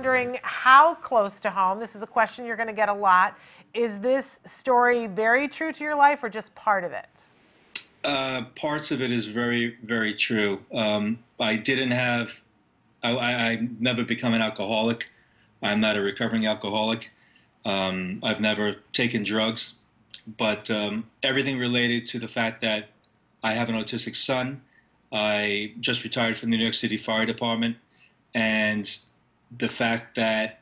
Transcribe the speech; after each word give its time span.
wondering 0.00 0.38
how 0.40 0.94
close 0.94 1.38
to 1.38 1.50
home, 1.50 1.78
this 1.78 1.94
is 1.94 2.02
a 2.02 2.06
question 2.06 2.46
you're 2.46 2.56
going 2.56 2.66
to 2.66 2.72
get 2.72 2.88
a 2.88 2.94
lot. 2.94 3.36
Is 3.74 3.98
this 3.98 4.40
story 4.46 5.06
very 5.06 5.46
true 5.46 5.74
to 5.74 5.84
your 5.84 5.94
life 5.94 6.20
or 6.22 6.30
just 6.30 6.54
part 6.54 6.84
of 6.84 6.92
it? 6.92 7.06
Uh, 8.02 8.44
parts 8.56 8.90
of 8.92 9.02
it 9.02 9.12
is 9.12 9.26
very, 9.26 9.76
very 9.84 10.14
true. 10.14 10.58
Um, 10.72 11.18
I 11.38 11.56
didn't 11.56 11.90
have, 11.90 12.32
I, 13.02 13.10
I, 13.10 13.30
I 13.50 13.68
never 13.78 14.02
become 14.02 14.32
an 14.32 14.40
alcoholic. 14.40 15.06
I'm 15.62 15.80
not 15.80 15.98
a 15.98 16.00
recovering 16.00 16.46
alcoholic. 16.46 17.10
Um, 17.66 18.20
I've 18.22 18.40
never 18.40 18.76
taken 18.94 19.22
drugs, 19.22 19.74
but 20.38 20.70
um, 20.70 21.06
everything 21.22 21.58
related 21.58 22.08
to 22.08 22.18
the 22.18 22.28
fact 22.28 22.62
that 22.62 22.88
I 23.42 23.52
have 23.52 23.68
an 23.68 23.74
autistic 23.74 24.16
son. 24.16 24.62
I 25.12 25.74
just 25.80 26.04
retired 26.04 26.38
from 26.38 26.48
the 26.48 26.56
New 26.56 26.62
York 26.62 26.74
City 26.74 26.96
Fire 26.96 27.26
Department, 27.26 27.76
and 28.32 28.90
the 29.58 29.68
fact 29.68 30.16
that 30.16 30.60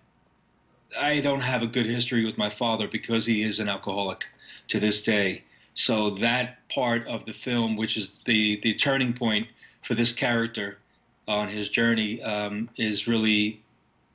I 0.98 1.20
don't 1.20 1.40
have 1.40 1.62
a 1.62 1.66
good 1.66 1.86
history 1.86 2.24
with 2.24 2.38
my 2.38 2.50
father 2.50 2.88
because 2.88 3.26
he 3.26 3.42
is 3.42 3.58
an 3.58 3.68
alcoholic 3.68 4.24
to 4.68 4.80
this 4.80 5.02
day. 5.02 5.42
So 5.74 6.10
that 6.16 6.68
part 6.68 7.06
of 7.06 7.24
the 7.24 7.32
film, 7.32 7.76
which 7.76 7.96
is 7.96 8.18
the 8.24 8.60
the 8.62 8.74
turning 8.74 9.12
point 9.12 9.46
for 9.82 9.94
this 9.94 10.12
character 10.12 10.78
on 11.26 11.48
his 11.48 11.68
journey, 11.68 12.22
um, 12.22 12.68
is 12.76 13.06
really 13.06 13.62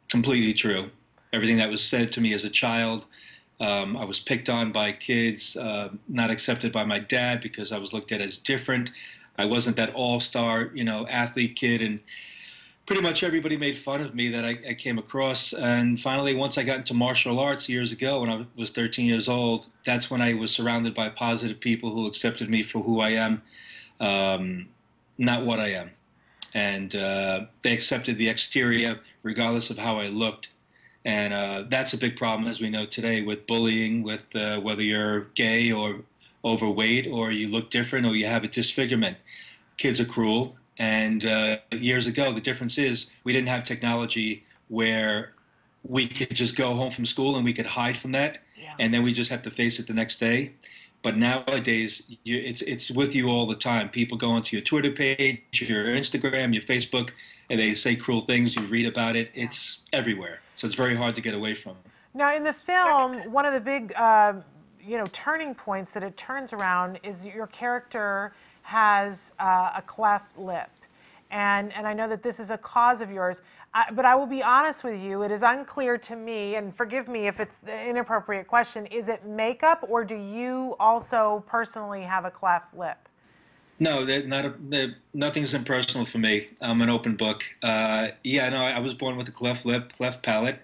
completely 0.09 0.54
true. 0.54 0.90
Everything 1.32 1.58
that 1.58 1.70
was 1.70 1.82
said 1.82 2.12
to 2.13 2.21
me 2.21 2.34
as 2.34 2.44
a 2.44 2.49
child, 2.49 3.05
um, 3.60 3.96
I 3.96 4.05
was 4.05 4.20
picked 4.20 4.49
on 4.49 4.71
by 4.71 4.91
kids, 4.91 5.55
uh, 5.55 5.90
not 6.08 6.30
accepted 6.30 6.71
by 6.71 6.84
my 6.84 6.99
dad 6.99 7.41
because 7.41 7.71
I 7.71 7.77
was 7.77 7.94
looked 7.94 8.12
at 8.12 8.21
as 8.21 8.38
different. 8.38 8.91
I 9.38 9.46
wasn't 9.46 9.77
that 9.77 9.94
all-star, 9.96 10.70
you 10.74 10.84
know, 10.84 11.08
athlete 11.08 11.55
kid, 11.55 11.82
and 11.82 11.99
pretty 12.85 13.01
much 13.01 13.23
everybody 13.23 13.55
made 13.55 13.77
fun 13.77 14.01
of 14.01 14.13
me 14.13 14.29
that 14.29 14.43
I, 14.43 14.57
I, 14.70 14.73
came 14.73 14.98
across. 14.98 15.53
And 15.53 15.99
finally, 15.99 16.35
once 16.35 16.57
I 16.57 16.63
got 16.63 16.79
into 16.79 16.93
martial 16.93 17.40
arts 17.40 17.70
years 17.70 17.91
ago, 17.91 18.21
when 18.21 18.29
I 18.29 18.45
was 18.57 18.71
13 18.71 19.05
years 19.05 19.29
old, 19.29 19.67
that's 19.85 20.09
when 20.09 20.21
I 20.21 20.34
was 20.34 20.51
surrounded 20.51 20.93
by 20.93 21.09
positive 21.09 21.59
people 21.59 21.93
who 21.93 22.07
accepted 22.07 22.49
me 22.49 22.62
for 22.63 22.84
who 22.84 22.99
I 22.99 23.12
am, 23.12 23.41
um, 23.99 24.67
not 25.17 25.45
what 25.45 25.59
I 25.59 25.70
am. 25.70 25.91
And 26.53 26.95
uh, 26.95 27.45
they 27.63 27.71
accepted 27.71 28.17
the 28.17 28.29
exterior 28.29 28.99
regardless 29.23 29.70
of 29.70 29.77
how 29.77 29.99
I 29.99 30.07
looked. 30.07 30.49
And 31.05 31.34
uh, 31.34 31.65
that's 31.70 31.93
a 31.93 31.97
big 31.97 32.15
problem, 32.15 32.47
as 32.49 32.59
we 32.59 32.70
know 32.70 32.85
today, 32.85 33.21
with 33.21 33.47
bullying, 33.47 34.03
with 34.03 34.23
uh, 34.35 34.59
whether 34.59 34.81
you're 34.81 35.21
gay 35.35 35.71
or 35.71 35.99
overweight, 36.45 37.07
or 37.07 37.31
you 37.31 37.47
look 37.47 37.71
different, 37.71 38.05
or 38.05 38.15
you 38.15 38.25
have 38.25 38.43
a 38.43 38.47
disfigurement. 38.47 39.18
Kids 39.77 39.99
are 39.99 40.05
cruel, 40.05 40.55
and 40.77 41.26
uh, 41.26 41.57
years 41.71 42.07
ago, 42.07 42.34
the 42.34 42.41
difference 42.41 42.77
is 42.77 43.07
we 43.24 43.34
didn't 43.34 43.49
have 43.49 43.63
technology 43.63 44.43
where 44.70 45.34
we 45.84 46.07
could 46.07 46.34
just 46.34 46.55
go 46.55 46.76
home 46.76 46.91
from 46.91 47.05
school 47.05 47.35
and 47.35 47.46
we 47.46 47.54
could 47.54 47.65
hide 47.65 47.98
from 47.98 48.12
that, 48.13 48.40
yeah. 48.60 48.74
and 48.80 48.93
then 48.93 49.04
we 49.04 49.13
just 49.13 49.30
have 49.30 49.43
to 49.43 49.52
face 49.52 49.80
it 49.80 49.88
the 49.88 49.93
next 49.93 50.20
day. 50.20 50.52
But 51.04 51.18
nowadays, 51.18 52.02
you, 52.24 52.38
it's 52.38 52.62
it's 52.62 52.90
with 52.90 53.13
you 53.13 53.27
all 53.27 53.46
the 53.46 53.55
time. 53.55 53.90
People 53.90 54.18
go 54.18 54.32
onto 54.32 54.55
your 54.55 54.63
Twitter 54.63 54.91
page, 54.91 55.41
your 55.52 55.85
Instagram, 55.85 56.54
your 56.54 56.63
Facebook, 56.63 57.12
and 57.49 57.60
they 57.60 57.74
say 57.74 57.96
cruel 57.96 58.21
things. 58.21 58.55
You 58.55 58.63
read 58.68 58.85
about 58.85 59.18
it. 59.18 59.30
It's 59.35 59.80
everywhere, 59.91 60.40
so 60.55 60.65
it's 60.65 60.76
very 60.76 60.96
hard 60.96 61.13
to 61.15 61.21
get 61.21 61.34
away 61.34 61.55
from. 61.55 61.76
Now, 62.13 62.34
in 62.34 62.43
the 62.43 62.54
film, 62.54 63.32
one 63.32 63.46
of 63.46 63.54
the 63.54 63.60
big, 63.60 63.93
uh, 63.98 64.34
you 64.81 64.97
know, 64.97 65.08
turning 65.12 65.53
points 65.53 65.91
that 65.94 66.03
it 66.03 66.16
turns 66.16 66.53
around 66.53 67.00
is 67.03 67.25
your 67.25 67.47
character 67.47 68.34
has 68.63 69.31
uh, 69.39 69.72
a 69.75 69.83
cleft 69.85 70.38
lip. 70.38 70.69
And, 71.31 71.73
and 71.73 71.88
I 71.88 71.94
know 71.94 72.07
that 72.09 72.22
this 72.22 72.39
is 72.39 72.50
a 72.51 72.57
cause 72.57 73.01
of 73.01 73.09
yours, 73.09 73.41
I, 73.73 73.91
but 73.91 74.06
I 74.06 74.16
will 74.16 74.28
be 74.28 74.44
honest 74.44 74.83
with 74.83 75.00
you, 75.00 75.23
it 75.23 75.31
is 75.31 75.41
unclear 75.41 75.97
to 75.97 76.16
me, 76.16 76.56
and 76.56 76.75
forgive 76.75 77.07
me 77.07 77.28
if 77.28 77.39
it's 77.39 77.61
an 77.67 77.89
inappropriate 77.89 78.47
question, 78.47 78.85
is 78.88 79.09
it 79.09 79.25
makeup 79.25 79.84
or 79.90 80.03
do 80.03 80.16
you 80.16 80.75
also 80.79 81.44
personally 81.47 82.03
have 82.03 82.25
a 82.25 82.31
cleft 82.31 82.75
lip? 82.78 82.97
No, 83.79 84.06
not 84.06 84.46
a, 84.46 84.94
nothing's 85.13 85.53
impersonal 85.53 86.06
for 86.06 86.19
me. 86.19 86.50
I'm 86.62 86.81
an 86.81 86.90
open 86.90 87.16
book. 87.16 87.44
Uh, 87.63 88.09
yeah, 88.23 88.47
no, 88.50 88.57
I 88.57 88.79
was 88.79 88.94
born 88.94 89.18
with 89.18 89.28
a 89.28 89.31
cleft 89.31 89.66
lip, 89.66 89.91
cleft 89.97 90.22
palate. 90.23 90.59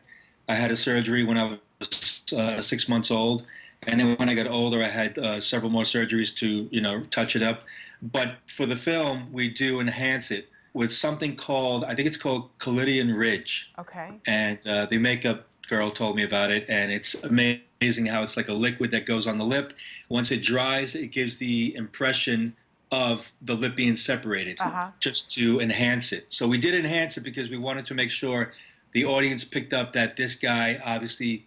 I 0.48 0.56
had 0.56 0.72
a 0.72 0.78
surgery 0.78 1.24
when 1.24 1.38
I 1.38 1.58
was 1.80 2.22
uh, 2.36 2.62
six 2.62 2.88
months 2.88 3.10
old, 3.10 3.46
and 3.84 4.00
then 4.00 4.16
when 4.18 4.30
I 4.30 4.36
got 4.36 4.48
older, 4.48 4.84
I 4.84 4.90
had 4.90 5.18
uh, 5.18 5.40
several 5.40 5.72
more 5.72 5.84
surgeries 5.84 6.36
to, 6.38 6.68
you 6.72 6.82
know, 6.82 7.02
touch 7.12 7.36
it 7.36 7.42
up. 7.42 7.64
But 8.02 8.36
for 8.56 8.66
the 8.66 8.76
film, 8.76 9.32
we 9.32 9.50
do 9.50 9.80
enhance 9.80 10.32
it 10.32 10.50
with 10.74 10.92
something 10.92 11.36
called, 11.36 11.84
I 11.84 11.96
think 11.96 12.08
it's 12.08 12.18
called 12.18 12.50
Collodion 12.60 13.14
Rigid. 13.14 13.68
Okay. 13.80 14.12
And 14.28 14.60
uh, 14.68 14.86
the 14.88 14.98
makeup 14.98 15.48
girl 15.68 15.92
told 15.92 16.16
me 16.16 16.24
about 16.24 16.52
it, 16.52 16.66
and 16.68 16.92
it's 16.92 17.16
amazing 17.16 18.06
how 18.06 18.24
it's 18.24 18.36
like 18.36 18.50
a 18.50 18.54
liquid 18.54 18.92
that 18.92 19.06
goes 19.06 19.28
on 19.28 19.38
the 19.38 19.46
lip. 19.46 19.74
Once 20.10 20.32
it 20.32 20.44
dries, 20.44 20.96
it 20.96 21.08
gives 21.08 21.38
the 21.38 21.76
impression 21.76 22.56
of 22.92 23.24
the 23.44 23.54
lip 23.54 23.76
being 23.76 23.96
separated 23.96 24.58
uh-huh. 24.60 24.90
just 25.00 25.32
to 25.32 25.60
enhance 25.60 26.12
it. 26.12 26.26
So 26.30 26.48
we 26.48 26.58
did 26.58 26.74
enhance 26.74 27.18
it 27.18 27.22
because 27.22 27.50
we 27.50 27.58
wanted 27.58 27.86
to 27.86 27.94
make 27.94 28.10
sure 28.10 28.52
the 28.94 29.06
audience 29.06 29.44
picked 29.44 29.74
up 29.74 29.94
that 29.94 30.18
this 30.18 30.36
guy 30.36 30.82
obviously 30.84 31.46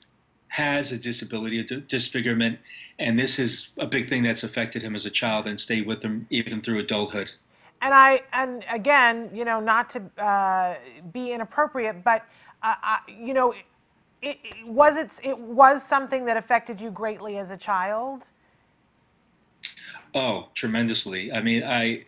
has 0.53 0.93
a 0.93 0.99
disability, 0.99 1.59
a 1.61 1.65
disfigurement, 1.65 2.59
and 2.99 3.19
this 3.19 3.39
is 3.39 3.69
a 3.79 3.87
big 3.87 4.11
thing 4.11 4.23
that's 4.23 4.43
affected 4.43 4.83
him 4.83 4.95
as 4.95 5.07
a 5.07 5.11
child 5.11 5.47
and 5.47 5.59
stayed 5.59 5.87
with 5.87 6.03
him 6.03 6.27
even 6.29 6.61
through 6.61 6.79
adulthood. 6.79 7.33
And 7.81 7.95
I, 7.95 8.21
and 8.35 8.63
again, 8.71 9.31
you 9.33 9.47
know, 9.47 9.61
not 9.61 9.89
to 9.91 10.23
uh, 10.23 10.77
be 11.11 11.33
inappropriate, 11.33 12.05
but 12.05 12.27
uh, 12.63 12.75
I, 12.83 12.99
you 13.09 13.33
know, 13.33 13.53
it, 14.21 14.37
it, 14.45 14.67
was 14.67 14.97
it 14.97 15.11
it 15.25 15.39
was 15.39 15.83
something 15.83 16.27
that 16.27 16.37
affected 16.37 16.83
you 16.83 16.91
greatly 16.91 17.39
as 17.39 17.51
a 17.51 17.57
child. 17.57 18.25
Oh, 20.15 20.49
tremendously. 20.55 21.33
I 21.33 21.41
mean, 21.41 21.65
I 21.65 22.05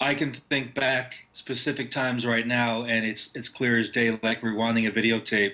I 0.00 0.14
can 0.14 0.36
think 0.50 0.74
back 0.74 1.14
specific 1.32 1.92
times 1.92 2.26
right 2.26 2.46
now, 2.46 2.86
and 2.86 3.06
it's 3.06 3.30
it's 3.36 3.48
clear 3.48 3.78
as 3.78 3.88
day, 3.88 4.18
like 4.24 4.40
rewinding 4.40 4.88
a 4.88 4.90
videotape 4.90 5.52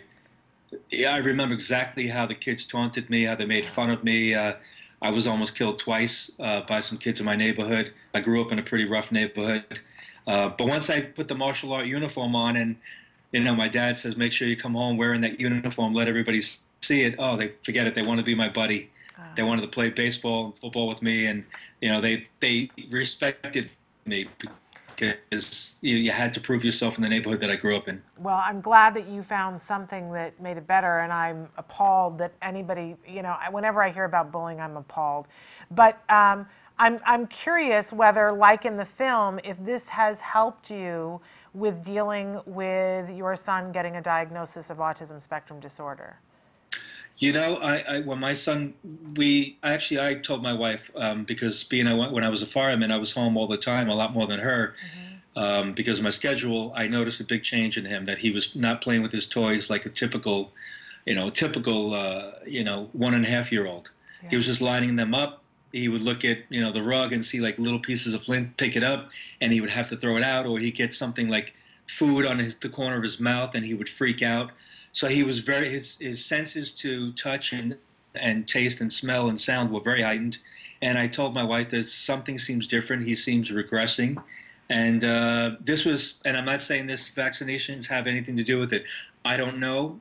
yeah, 0.90 1.12
I 1.14 1.18
remember 1.18 1.54
exactly 1.54 2.06
how 2.06 2.26
the 2.26 2.34
kids 2.34 2.64
taunted 2.64 3.10
me, 3.10 3.24
how 3.24 3.34
they 3.34 3.46
made 3.46 3.66
fun 3.66 3.90
of 3.90 4.04
me. 4.04 4.34
Uh, 4.34 4.54
I 5.02 5.10
was 5.10 5.26
almost 5.26 5.54
killed 5.54 5.78
twice 5.78 6.30
uh, 6.38 6.62
by 6.62 6.80
some 6.80 6.98
kids 6.98 7.20
in 7.20 7.26
my 7.26 7.36
neighborhood. 7.36 7.92
I 8.14 8.20
grew 8.20 8.40
up 8.40 8.52
in 8.52 8.58
a 8.58 8.62
pretty 8.62 8.84
rough 8.84 9.10
neighborhood. 9.10 9.80
Uh, 10.26 10.50
but 10.56 10.66
once 10.66 10.90
I 10.90 11.00
put 11.00 11.28
the 11.28 11.34
martial 11.34 11.72
art 11.72 11.86
uniform 11.86 12.36
on, 12.36 12.56
and 12.56 12.76
you 13.32 13.40
know, 13.40 13.54
my 13.54 13.68
dad 13.68 13.96
says, 13.96 14.16
"Make 14.16 14.32
sure 14.32 14.46
you 14.46 14.56
come 14.56 14.74
home 14.74 14.96
wearing 14.96 15.20
that 15.22 15.40
uniform. 15.40 15.94
Let 15.94 16.08
everybody 16.08 16.42
see 16.82 17.02
it." 17.02 17.14
Oh, 17.18 17.36
they 17.36 17.52
forget 17.64 17.86
it. 17.86 17.94
They 17.94 18.02
want 18.02 18.18
to 18.18 18.24
be 18.24 18.34
my 18.34 18.48
buddy. 18.48 18.90
They 19.36 19.42
wanted 19.42 19.62
to 19.62 19.68
play 19.68 19.90
baseball 19.90 20.46
and 20.46 20.58
football 20.58 20.88
with 20.88 21.02
me, 21.02 21.26
and 21.26 21.44
you 21.80 21.90
know, 21.90 22.00
they 22.00 22.26
they 22.40 22.70
respected 22.90 23.70
me 24.04 24.28
because 25.00 25.74
you, 25.80 25.96
you, 25.96 26.10
had 26.10 26.34
to 26.34 26.40
prove 26.40 26.64
yourself 26.64 26.96
in 26.96 27.02
the 27.02 27.08
neighborhood 27.08 27.40
that 27.40 27.50
I 27.50 27.56
grew 27.56 27.76
up 27.76 27.88
in. 27.88 28.02
Well, 28.18 28.40
I'm 28.44 28.60
glad 28.60 28.94
that 28.94 29.08
you 29.08 29.22
found 29.22 29.60
something 29.60 30.12
that 30.12 30.40
made 30.40 30.56
it 30.56 30.66
better, 30.66 31.00
and 31.00 31.12
I'm 31.12 31.48
appalled 31.56 32.18
that 32.18 32.32
anybody, 32.42 32.96
you 33.06 33.22
know, 33.22 33.36
whenever 33.50 33.82
I 33.82 33.90
hear 33.90 34.04
about 34.04 34.30
bullying, 34.30 34.60
I'm 34.60 34.76
appalled. 34.76 35.26
But 35.70 36.02
um, 36.10 36.46
I'm, 36.78 37.00
I'm 37.06 37.26
curious 37.26 37.92
whether, 37.92 38.32
like 38.32 38.64
in 38.64 38.76
the 38.76 38.84
film, 38.84 39.40
if 39.44 39.56
this 39.64 39.88
has 39.88 40.20
helped 40.20 40.70
you 40.70 41.20
with 41.54 41.84
dealing 41.84 42.40
with 42.46 43.10
your 43.10 43.34
son 43.36 43.72
getting 43.72 43.96
a 43.96 44.02
diagnosis 44.02 44.70
of 44.70 44.78
autism 44.78 45.20
spectrum 45.20 45.58
disorder. 45.60 46.16
You 47.20 47.34
know, 47.34 47.56
I, 47.56 47.76
I, 47.80 48.00
when 48.00 48.18
my 48.18 48.32
son, 48.32 48.72
we 49.14 49.58
actually 49.62 50.00
I 50.00 50.14
told 50.14 50.42
my 50.42 50.54
wife 50.54 50.90
um, 50.96 51.24
because 51.24 51.62
being 51.64 51.86
when 52.12 52.24
I 52.24 52.30
was 52.30 52.40
a 52.40 52.46
fireman, 52.46 52.90
I 52.90 52.96
was 52.96 53.12
home 53.12 53.36
all 53.36 53.46
the 53.46 53.58
time, 53.58 53.90
a 53.90 53.94
lot 53.94 54.14
more 54.14 54.26
than 54.26 54.40
her. 54.40 54.74
Mm-hmm. 54.74 55.38
Um, 55.38 55.72
because 55.74 55.98
of 55.98 56.04
my 56.04 56.10
schedule, 56.10 56.72
I 56.74 56.88
noticed 56.88 57.20
a 57.20 57.24
big 57.24 57.42
change 57.42 57.76
in 57.76 57.84
him 57.84 58.06
that 58.06 58.18
he 58.18 58.30
was 58.30 58.56
not 58.56 58.80
playing 58.80 59.02
with 59.02 59.12
his 59.12 59.26
toys 59.26 59.68
like 59.68 59.84
a 59.84 59.90
typical, 59.90 60.50
you 61.04 61.14
know, 61.14 61.28
typical, 61.28 61.94
uh, 61.94 62.32
you 62.46 62.64
know, 62.64 62.88
one 62.92 63.12
and 63.12 63.24
a 63.26 63.28
half 63.28 63.52
year 63.52 63.66
old. 63.66 63.90
Yeah. 64.22 64.30
He 64.30 64.36
was 64.36 64.46
just 64.46 64.62
lining 64.62 64.96
them 64.96 65.14
up. 65.14 65.44
He 65.72 65.88
would 65.88 66.00
look 66.00 66.24
at, 66.24 66.38
you 66.48 66.62
know, 66.62 66.72
the 66.72 66.82
rug 66.82 67.12
and 67.12 67.22
see 67.22 67.40
like 67.40 67.58
little 67.58 67.80
pieces 67.80 68.14
of 68.14 68.24
flint, 68.24 68.56
pick 68.56 68.76
it 68.76 68.82
up, 68.82 69.10
and 69.42 69.52
he 69.52 69.60
would 69.60 69.70
have 69.70 69.90
to 69.90 69.96
throw 69.98 70.16
it 70.16 70.22
out, 70.22 70.46
or 70.46 70.58
he'd 70.58 70.74
get 70.74 70.94
something 70.94 71.28
like 71.28 71.54
food 71.86 72.24
on 72.24 72.38
his, 72.38 72.54
the 72.56 72.70
corner 72.70 72.96
of 72.96 73.02
his 73.02 73.20
mouth, 73.20 73.54
and 73.54 73.64
he 73.66 73.74
would 73.74 73.90
freak 73.90 74.22
out. 74.22 74.50
So 74.92 75.08
he 75.08 75.22
was 75.22 75.40
very 75.40 75.70
his 75.70 75.96
his 76.00 76.24
senses 76.24 76.72
to 76.72 77.12
touch 77.12 77.52
and 77.52 77.76
and 78.14 78.48
taste 78.48 78.80
and 78.80 78.92
smell 78.92 79.28
and 79.28 79.40
sound 79.40 79.70
were 79.70 79.80
very 79.80 80.02
heightened. 80.02 80.38
And 80.82 80.98
I 80.98 81.06
told 81.06 81.34
my 81.34 81.44
wife 81.44 81.70
that 81.70 81.84
something 81.84 82.38
seems 82.38 82.66
different. 82.66 83.06
He 83.06 83.14
seems 83.14 83.50
regressing. 83.50 84.22
And 84.70 85.04
uh, 85.04 85.52
this 85.60 85.84
was, 85.84 86.14
and 86.24 86.36
I'm 86.36 86.44
not 86.44 86.60
saying 86.60 86.86
this 86.86 87.10
vaccinations 87.16 87.86
have 87.86 88.06
anything 88.06 88.36
to 88.36 88.44
do 88.44 88.58
with 88.58 88.72
it. 88.72 88.84
I 89.24 89.36
don't 89.36 89.58
know. 89.58 90.00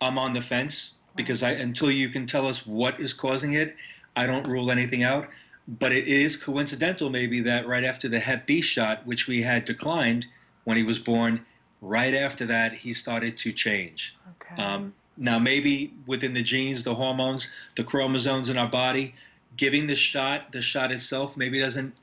I'm 0.00 0.18
on 0.18 0.32
the 0.32 0.40
fence 0.40 0.92
because 1.14 1.42
I 1.42 1.52
until 1.52 1.90
you 1.90 2.08
can 2.08 2.26
tell 2.26 2.46
us 2.46 2.66
what 2.66 3.00
is 3.00 3.12
causing 3.12 3.54
it, 3.54 3.76
I 4.16 4.26
don't 4.26 4.46
rule 4.46 4.70
anything 4.70 5.02
out. 5.02 5.28
But 5.68 5.92
it 5.92 6.06
is 6.06 6.36
coincidental 6.36 7.10
maybe 7.10 7.40
that 7.40 7.66
right 7.66 7.84
after 7.84 8.08
the 8.08 8.20
Hep 8.20 8.46
B 8.46 8.60
shot, 8.60 9.04
which 9.06 9.26
we 9.26 9.42
had 9.42 9.64
declined 9.64 10.26
when 10.64 10.76
he 10.76 10.82
was 10.82 10.98
born, 10.98 11.44
Right 11.82 12.14
after 12.14 12.46
that, 12.46 12.72
he 12.74 12.94
started 12.94 13.36
to 13.38 13.52
change. 13.52 14.16
Okay. 14.42 14.62
Um, 14.62 14.94
now, 15.16 15.38
maybe 15.38 15.92
within 16.06 16.34
the 16.34 16.42
genes, 16.42 16.84
the 16.84 16.94
hormones, 16.94 17.48
the 17.76 17.84
chromosomes 17.84 18.48
in 18.50 18.58
our 18.58 18.68
body, 18.68 19.14
giving 19.56 19.86
the 19.86 19.94
shot, 19.94 20.52
the 20.52 20.60
shot 20.60 20.92
itself 20.92 21.36
maybe 21.36 21.58
doesn't 21.58 21.94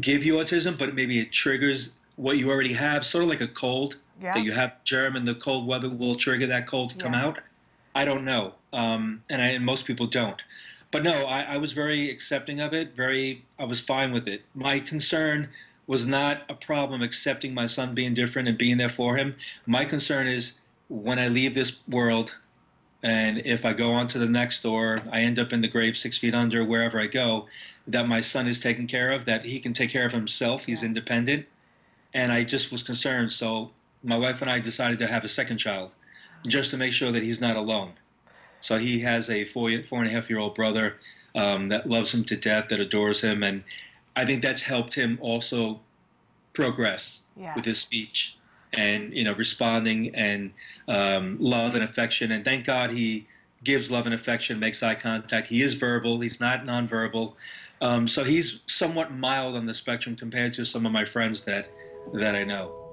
give 0.00 0.24
you 0.24 0.34
autism, 0.34 0.78
but 0.78 0.94
maybe 0.94 1.18
it 1.18 1.32
triggers 1.32 1.90
what 2.16 2.38
you 2.38 2.50
already 2.50 2.72
have, 2.72 3.04
sort 3.04 3.24
of 3.24 3.30
like 3.30 3.40
a 3.40 3.48
cold 3.48 3.96
yeah. 4.20 4.34
that 4.34 4.42
you 4.42 4.52
have 4.52 4.72
germ 4.84 5.16
and 5.16 5.26
the 5.26 5.34
cold 5.34 5.66
weather 5.66 5.88
will 5.88 6.16
trigger 6.16 6.46
that 6.46 6.66
cold 6.66 6.90
to 6.90 6.96
come 6.96 7.14
out. 7.14 7.40
I 7.94 8.04
don't 8.04 8.24
know, 8.24 8.54
um, 8.72 9.22
and, 9.30 9.40
I, 9.40 9.46
and 9.46 9.64
most 9.64 9.84
people 9.84 10.06
don't. 10.06 10.40
But 10.90 11.02
no, 11.02 11.24
I, 11.26 11.42
I 11.42 11.56
was 11.56 11.72
very 11.72 12.10
accepting 12.10 12.60
of 12.60 12.72
it. 12.72 12.94
Very, 12.94 13.44
I 13.58 13.64
was 13.64 13.80
fine 13.80 14.12
with 14.12 14.28
it. 14.28 14.42
My 14.54 14.78
concern 14.78 15.48
was 15.86 16.06
not 16.06 16.42
a 16.48 16.54
problem 16.54 17.02
accepting 17.02 17.54
my 17.54 17.66
son 17.66 17.94
being 17.94 18.14
different 18.14 18.48
and 18.48 18.58
being 18.58 18.78
there 18.78 18.88
for 18.88 19.16
him. 19.16 19.36
My 19.66 19.84
concern 19.84 20.26
is 20.26 20.52
when 20.88 21.18
I 21.18 21.28
leave 21.28 21.54
this 21.54 21.72
world, 21.88 22.34
and 23.02 23.42
if 23.44 23.64
I 23.64 23.74
go 23.74 23.92
on 23.92 24.08
to 24.08 24.18
the 24.18 24.26
next, 24.26 24.64
or 24.64 25.02
I 25.12 25.20
end 25.20 25.38
up 25.38 25.52
in 25.52 25.60
the 25.60 25.68
grave 25.68 25.96
six 25.96 26.18
feet 26.18 26.34
under, 26.34 26.64
wherever 26.64 27.00
I 27.00 27.06
go, 27.06 27.46
that 27.86 28.08
my 28.08 28.22
son 28.22 28.46
is 28.46 28.58
taken 28.58 28.86
care 28.86 29.12
of, 29.12 29.26
that 29.26 29.44
he 29.44 29.60
can 29.60 29.74
take 29.74 29.90
care 29.90 30.06
of 30.06 30.12
himself. 30.12 30.64
He's 30.64 30.82
Yes. 30.82 30.84
independent, 30.84 31.46
and 32.14 32.32
I 32.32 32.44
just 32.44 32.72
was 32.72 32.82
concerned. 32.82 33.32
So 33.32 33.70
my 34.02 34.16
wife 34.16 34.40
and 34.40 34.50
I 34.50 34.60
decided 34.60 34.98
to 35.00 35.06
have 35.06 35.24
a 35.24 35.28
second 35.28 35.58
child, 35.58 35.90
just 36.46 36.70
to 36.70 36.78
make 36.78 36.92
sure 36.94 37.12
that 37.12 37.22
he's 37.22 37.40
not 37.40 37.56
alone. 37.56 37.92
So 38.60 38.78
he 38.78 39.00
has 39.00 39.28
a 39.28 39.44
four 39.44 39.70
four 39.82 39.98
and 39.98 40.08
a 40.08 40.10
half 40.10 40.30
year 40.30 40.38
old 40.38 40.54
brother 40.54 40.98
um, 41.34 41.68
that 41.68 41.86
loves 41.88 42.12
him 42.14 42.24
to 42.24 42.36
death, 42.36 42.68
that 42.70 42.80
adores 42.80 43.20
him, 43.20 43.42
and 43.42 43.64
I 44.16 44.24
think 44.24 44.42
that's 44.42 44.62
helped 44.62 44.94
him 44.94 45.18
also 45.20 45.80
progress 46.52 47.20
Yes. 47.36 47.56
with 47.56 47.64
his 47.64 47.78
speech 47.78 48.36
and 48.72 49.12
you 49.12 49.24
know 49.24 49.32
responding 49.34 50.14
and 50.14 50.52
um, 50.88 51.36
love 51.40 51.74
and 51.74 51.82
affection. 51.82 52.32
And 52.32 52.44
thank 52.44 52.64
God 52.64 52.90
he 52.90 53.26
gives 53.64 53.90
love 53.90 54.06
and 54.06 54.14
affection, 54.14 54.60
makes 54.60 54.82
eye 54.82 54.94
contact. 54.94 55.48
He 55.48 55.62
is 55.62 55.74
verbal. 55.74 56.20
He's 56.20 56.38
not 56.38 56.64
nonverbal. 56.64 57.34
Um, 57.80 58.06
so 58.06 58.22
he's 58.22 58.60
somewhat 58.66 59.12
mild 59.12 59.56
on 59.56 59.66
the 59.66 59.74
spectrum 59.74 60.16
compared 60.16 60.54
to 60.54 60.64
some 60.64 60.86
of 60.86 60.92
my 60.92 61.04
friends 61.04 61.42
that 61.42 61.70
that 62.12 62.36
I 62.36 62.44
know. 62.44 62.83